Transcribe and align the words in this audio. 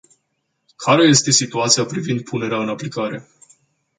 Care 0.75 1.03
este 1.07 1.31
situația 1.31 1.85
privind 1.85 2.21
punerea 2.23 2.61
în 2.61 2.69
aplicare? 2.69 3.27